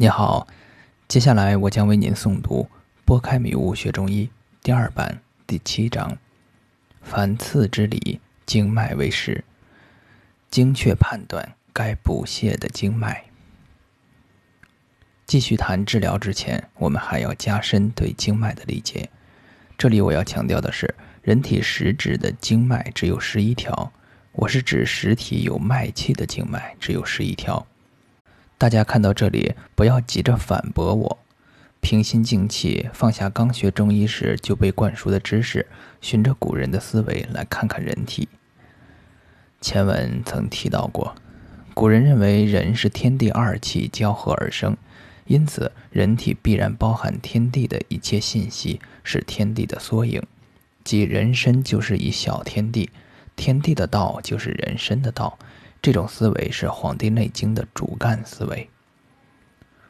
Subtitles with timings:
[0.00, 0.46] 你好，
[1.08, 2.62] 接下来我将为您诵读
[3.04, 4.26] 《拨开迷雾学中医》
[4.62, 6.16] 第二版第七章：
[7.02, 9.42] 凡刺之理，经脉为实，
[10.52, 13.24] 精确判断该补泻的经脉。
[15.26, 19.10] 继续谈治疗之前，我们还要加深对经脉的理解。
[19.76, 23.92] 这里我要强调的是，人体实质的经脉只有十一条，
[24.30, 27.66] 我是指实体有脉气的经脉只有十一条。
[28.58, 31.18] 大家看到这里，不要急着反驳我，
[31.80, 35.64] 平心静气，放下刚学中医时就被灌输的知识，
[36.00, 38.28] 循着古人的思维来看看人体。
[39.60, 41.14] 前文曾提到过，
[41.72, 44.76] 古人认为人是天地二气交合而生，
[45.26, 50.20] 因此人体必然包含天地的一切信息，是天地的缩影，
[50.82, 52.90] 即人身就是一小天地，
[53.36, 55.38] 天地的道就是人身的道。
[55.80, 58.68] 这种思维是《黄帝内经》的主干思维。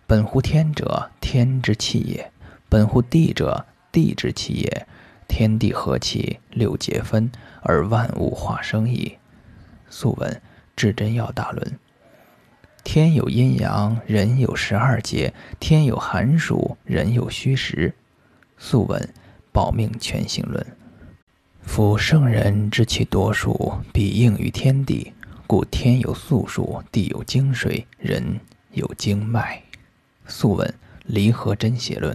[0.07, 2.31] 本乎天者，天之气也；
[2.69, 4.87] 本乎地者，地之气也。
[5.27, 9.19] 天地合气，六节分，而万物化生矣。
[9.91, 10.31] 素问
[10.75, 11.63] 《至真要大论》：
[12.83, 17.95] 天有阴阳，人有十二节；天有寒暑，人有虚实。
[18.57, 18.99] 素问
[19.53, 20.65] 《保命全形论》：
[21.63, 25.13] 夫圣人之气多数，必应于天地。
[25.49, 28.39] 故天有素数，地有精水，人
[28.73, 29.63] 有经脉。
[30.27, 30.69] 素问
[31.07, 32.15] 《离合真邪论》：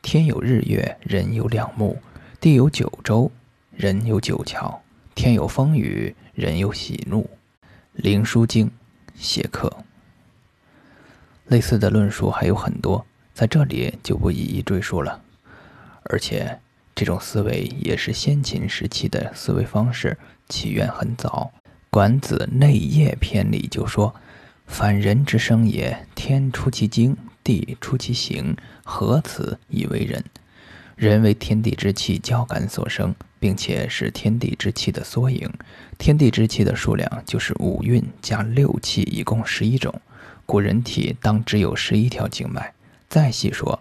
[0.00, 1.96] 天有日月，人有两目；
[2.40, 3.32] 地有九州，
[3.72, 4.78] 人有九窍；
[5.16, 7.28] 天有风雨，人有喜怒。
[7.94, 8.68] 《灵枢经·
[9.16, 9.68] 邪客》
[11.48, 13.04] 类似的论述还有很多，
[13.34, 15.20] 在这里就不一一赘述了。
[16.04, 16.60] 而且，
[16.94, 20.16] 这种思维也是先秦时期的思维方式，
[20.48, 21.50] 起源很早。
[21.94, 24.12] 《管子·内业篇》里就说
[24.66, 30.24] ：“凡人之生也，天出其精，地出其形，合此以为人。
[30.96, 35.48] 人为天地之气交感所生，并且是天地之气的缩影。
[35.96, 39.94] 天地之气的数量就是五运加六气，一共十一种。
[40.44, 42.74] 古人体当只有十一条经脉。
[43.08, 43.80] 再细说，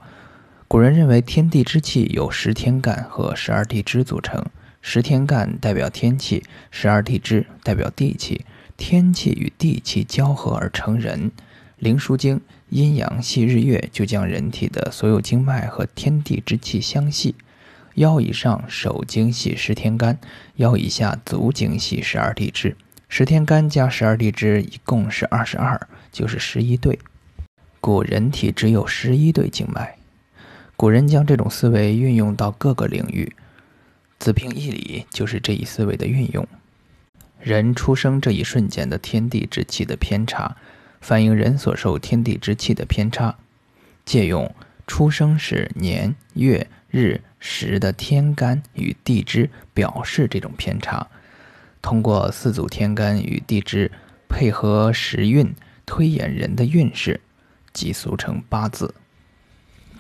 [0.67, 4.45] 古人认为天地之气由十天干和十二地支组成。”
[4.85, 8.45] 十天干代表天气，十二地支代表地气，
[8.75, 11.31] 天气与地气交合而成人。
[11.77, 12.37] 《灵枢经·
[12.69, 17.33] 阴阳系日月》就将人体的所有经脉和天地之气相系。
[17.95, 20.19] 腰以上手经系十天干，
[20.57, 22.75] 腰以下足经系十二地支。
[23.07, 25.79] 十天干加十二地支一共是二十二，
[26.11, 26.99] 就是十一对。
[27.79, 29.95] 故人体只有十一对经脉。
[30.75, 33.33] 古人将这种思维运用到各个领域。
[34.23, 36.47] 子平义理就是这一思维的运用。
[37.41, 40.55] 人出生这一瞬间的天地之气的偏差，
[41.01, 43.35] 反映人所受天地之气的偏差。
[44.05, 44.55] 借用
[44.87, 51.05] 出生时年月日时的天干与地支表示这种偏差。
[51.81, 53.91] 通过四组天干与地支
[54.29, 55.53] 配合时运
[55.85, 57.19] 推演人的运势，
[57.73, 58.95] 即俗称八字。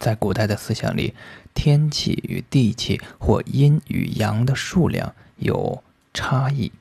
[0.03, 1.13] 在古代的思想里，
[1.53, 5.81] 天气与地气或阴与阳的数量有
[6.13, 6.73] 差异。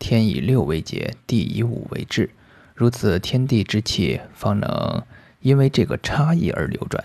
[0.00, 2.30] 天以六为节，地以五为制，
[2.74, 5.04] 如此天地之气方能
[5.42, 7.04] 因为这个差异而流转。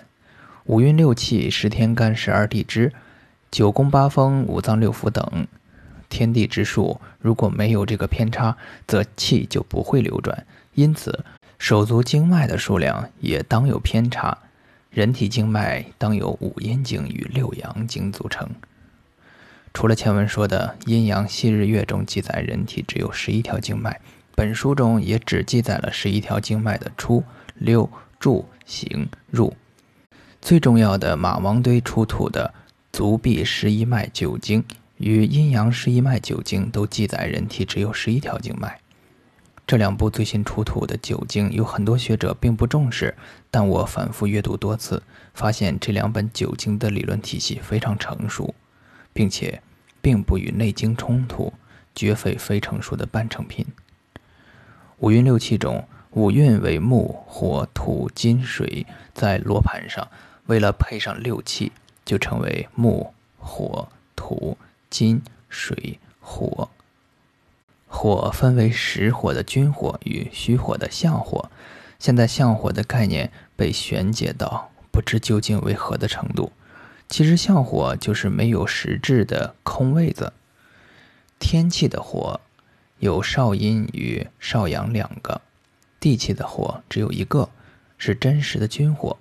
[0.63, 2.91] 五运六气、十天干、十二地支、
[3.51, 5.45] 九宫八风、五脏六腑等
[6.09, 8.57] 天地之数，如果没有这个偏差，
[8.87, 10.47] 则气就不会流转。
[10.73, 11.23] 因此，
[11.59, 14.35] 手足经脉的数量也当有偏差。
[14.93, 18.47] 人体经脉当由五阴经与六阳经组成。
[19.73, 23.99] 除了前文说的阴阳系日月中记载人体只有十一条经脉，
[24.35, 27.23] 本书中也只记载了十一条经脉的出、
[27.55, 27.89] 溜、
[28.19, 29.51] 注、行、入。
[30.39, 32.53] 最重要的马王堆出土的
[32.91, 34.63] 足臂十一脉九经
[34.97, 38.79] 与阴阳十一脉九经都记载人体只有十一条经脉。
[39.65, 43.15] 这两部最新出土的九经有很多学者并不重视，
[43.49, 45.01] 但我反复阅读多次，
[45.33, 48.53] 发现这两本九经的理论体系非常成熟，
[49.13, 49.61] 并且
[50.01, 51.53] 并不与《内经》冲突，
[51.95, 53.65] 绝非非成熟的半成品。
[54.99, 60.07] 五运六气中，五运为木、火、土、金、水，在罗盘上
[60.47, 61.71] 为了配上六气，
[62.03, 64.57] 就称为木、火、土、
[64.89, 66.69] 金、水、火。
[67.93, 71.49] 火分为实火的君火与虚火的相火，
[71.99, 76.51] 现在相火的概念被玄解到不知究竟为何的程度。
[77.07, 80.33] 其实相火就是没有实质的空位子。
[81.37, 82.41] 天气的火
[82.97, 85.39] 有少阴与少阳两个，
[85.99, 87.47] 地气的火只有一个，
[87.97, 89.15] 是真实的军火。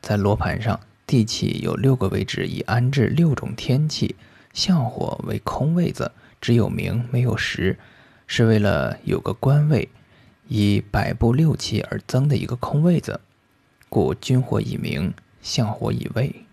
[0.00, 4.14] 在罗盘上，地气有六个位置，以安置六种天气。
[4.54, 7.78] 相火为空位子，只有名没有实，
[8.26, 9.88] 是为了有个官位，
[10.48, 13.20] 以百步六气而增的一个空位子。
[13.88, 16.44] 故军火以明，相火以位。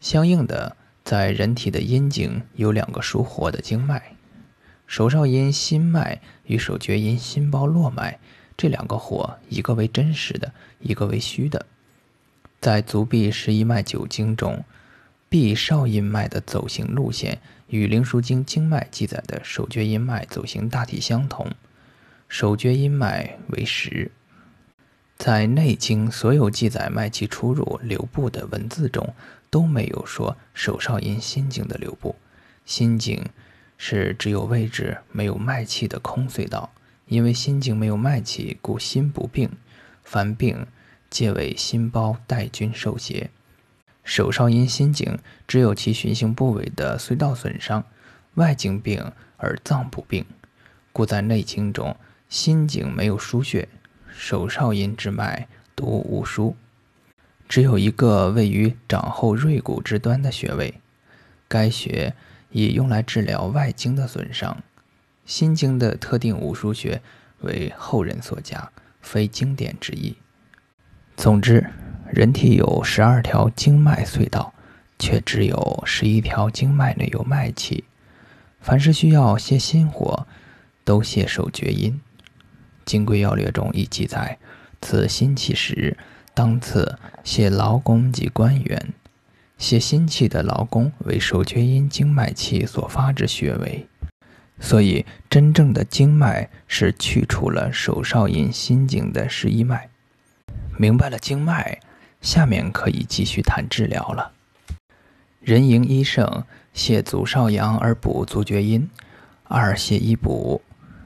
[0.00, 4.16] 相应的，在人体的阴经有两个属火的经脉，
[4.86, 8.18] 手少阴心脉与手厥阴心包络脉
[8.56, 11.66] 这两个火，一个为真实的，一个为虚的。
[12.60, 14.64] 在足臂十一脉九经中。
[15.30, 21.46] 臂少阴脉的走行路线与《灵枢经》经脉记载的手厥阴脉走行大体相同，
[22.28, 24.10] 手厥阴脉为实。
[25.16, 29.14] 在《内经》所有记载脉气出入流布的文字中，
[29.50, 32.16] 都没有说手少阴心经的流布。
[32.64, 33.24] 心经
[33.78, 36.72] 是只有位置没有脉气的空隧道，
[37.06, 39.48] 因为心经没有脉气，故心不病。
[40.02, 40.66] 凡病，
[41.08, 43.30] 皆为心包带菌受邪。
[44.02, 47.84] 手少阴心经只有其循行部位的隧道损伤，
[48.34, 50.24] 外经病而脏不病，
[50.92, 51.96] 故在内经中
[52.28, 53.68] 心经没有腧穴，
[54.08, 56.54] 手少阴之脉独无腧，
[57.48, 60.80] 只有一个位于掌后锐骨之端的穴位，
[61.46, 62.14] 该穴
[62.50, 64.62] 以用来治疗外经的损伤。
[65.26, 67.00] 心经的特定无腧穴
[67.40, 70.16] 为后人所加，非经典之意。
[71.16, 71.70] 总之。
[72.12, 74.52] 人体有十二条经脉隧道，
[74.98, 77.84] 却只有十一条经脉内有脉气。
[78.60, 80.26] 凡是需要泄心火，
[80.84, 81.92] 都泄手厥阴。
[82.84, 84.38] 《金匮要略》中亦记载：
[84.80, 85.96] 此心气时，
[86.34, 88.92] 当次泄劳宫及关元。
[89.56, 93.86] 泄心气的劳宫为手厥阴经脉气所发之穴位，
[94.58, 99.88] 所以真正的经脉是去除了手少阴心经的十一脉。
[100.76, 101.78] 明白了经脉。
[102.20, 104.32] 下面可以继续谈治疗了。
[105.40, 106.44] 人迎一盛，
[106.74, 108.88] 泻足少阳而补足厥阴；
[109.44, 110.62] 二泻一补，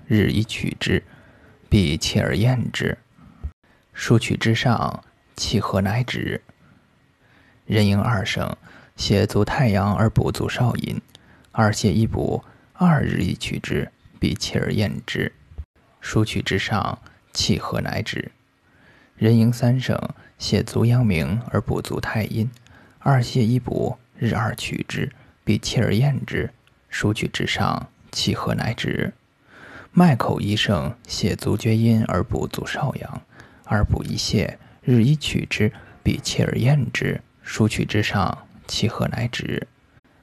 [0.06, 1.04] 日以取之，
[1.68, 2.98] 必切而验之。
[3.92, 5.04] 数取之上，
[5.36, 6.42] 气和乃止。
[7.64, 8.56] 人迎二盛，
[8.96, 10.98] 泻足太阳而补足少阴；
[11.52, 15.32] 二泻一补，二日以取之，必切而验之。
[16.00, 16.98] 数取之上，
[17.32, 18.32] 气和乃止。
[19.16, 19.96] 人迎三盛。
[20.38, 22.50] 泻足阳明而补足太阴，
[22.98, 25.10] 二泻一补，日二取之，
[25.44, 26.50] 必切而咽之，
[26.90, 29.12] 疏取之上，气和乃止。
[29.92, 33.22] 脉口一盛，泻足厥阴而补足少阳，
[33.64, 35.72] 二补一泻，日一取之，
[36.02, 39.68] 必切而咽之，疏取之上，气和乃止。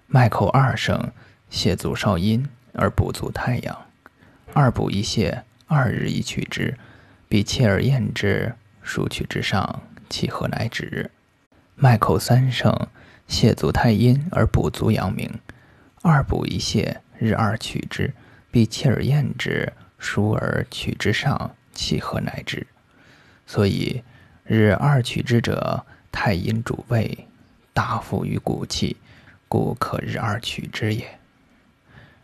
[0.08, 1.12] 脉口二盛，
[1.50, 3.86] 泻足少阴而补足太阳，
[4.54, 6.78] 二补一泻，二日一取之，
[7.30, 8.54] 必切而咽之，
[8.84, 9.82] 疏取之上。
[10.12, 11.10] 气和乃止，
[11.76, 12.88] 脉口三盛，
[13.30, 15.40] 泻足太阴而补足阳明，
[16.02, 18.14] 二补一泻，日二取之，
[18.52, 22.68] 必切而咽之，疏而取之上，气和乃止。
[23.48, 24.04] 所以
[24.44, 27.26] 日二取之者，太阴主胃，
[27.74, 28.98] 大负于骨气，
[29.48, 31.20] 故可日二取之也。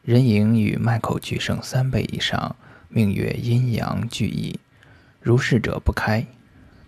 [0.04, 2.56] 人迎与脉口俱盛三倍以上，
[2.89, 4.60] 命曰阴阳俱异，
[5.22, 6.25] 如是者不开。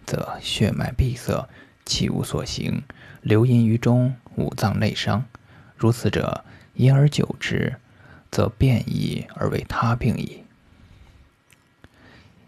[0.10, 1.48] 则血脉闭塞，
[1.86, 2.82] 气无所行，
[3.22, 5.24] 流淫于中，五脏内伤。
[5.78, 7.76] 如此者，因而久之，
[8.32, 10.44] 则变异而为他病矣。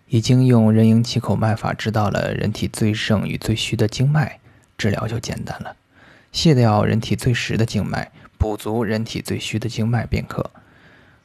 [0.08, 4.40] 已经用人迎气口脉法知道了人体最盛与最虚的经脉，
[4.76, 5.76] 治疗就简单了。
[6.32, 10.50] 卸掉人体最实的经脉，补足人体最虚的经脉便可。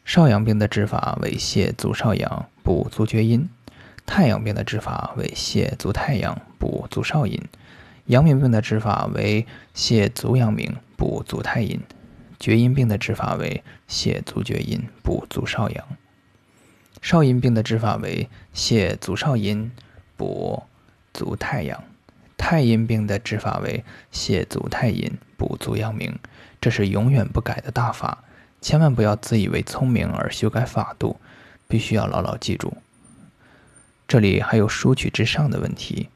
[0.04, 3.48] 少阳病的治法为泻足少阳，补足厥阴。
[4.06, 7.38] 太阳病的治法为泻足太阳，补足少阴；
[8.06, 9.44] 阳明病的治法为
[9.74, 11.80] 泻足阳明，补足太阴；
[12.38, 15.84] 厥阴病的治法为泻足厥阴，补足少阳；
[17.02, 19.70] 少阴病的治法为泻足少阴，
[20.16, 20.62] 补
[21.12, 21.80] 足太阳；
[22.38, 26.18] 太阴病的治法为泻足太阴，补足阳明。
[26.60, 28.24] 这是永远不改的大法，
[28.60, 31.20] 千万不要自以为聪明而修改法度，
[31.68, 32.76] 必须要牢牢记住。
[34.08, 36.08] 这里还有疏取之上的问题。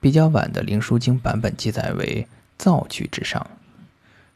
[0.00, 2.26] 比较晚的《灵枢经》版本记载为
[2.56, 3.46] 造取之上，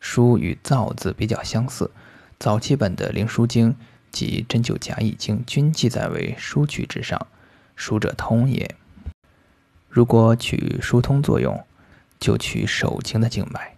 [0.01, 1.91] 疏与造字比较相似。
[2.39, 3.73] 早期本的《灵枢经》
[4.11, 7.27] 及《针灸甲乙经》均记载为疏取之上，
[7.77, 8.75] 疏者通也。
[9.89, 11.65] 如果取疏通作用，
[12.19, 13.77] 就取手经的经脉，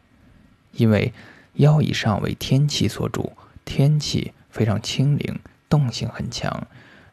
[0.72, 1.12] 因为
[1.54, 3.32] 腰以上为天气所主，
[3.66, 5.38] 天气非常轻灵，
[5.68, 6.66] 动性很强。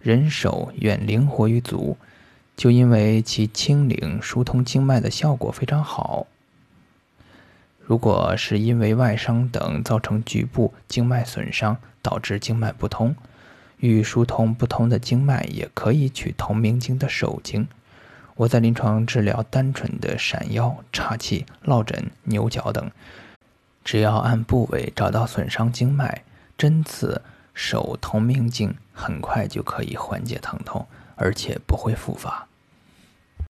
[0.03, 1.95] 人手远灵活于足，
[2.57, 6.27] 就因为其清灵疏通经脉的效果非常好。
[7.79, 13.15] 如果是因为外伤等造成局部经脉损伤，导致经脉不通，
[13.77, 17.65] 欲疏通不通的经脉，也可以取同名经的手经。
[18.35, 22.91] 我在临床治疗单纯的闪腰、岔气、落枕、牛角等，
[23.85, 26.23] 只要按部位找到损伤经脉，
[26.57, 27.21] 针刺
[27.53, 32.47] 手同明镜，很快就可以缓解疼痛，而且不会复发。